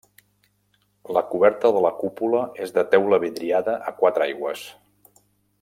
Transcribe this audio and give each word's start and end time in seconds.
La 1.17 1.23
coberta 1.33 1.71
de 1.75 1.83
la 1.87 1.93
cúpula 1.99 2.41
és 2.67 2.75
de 2.81 2.87
teula 2.97 3.23
vidriada 3.27 3.79
a 3.93 3.97
quatre 4.03 4.29
aigües. 4.29 4.69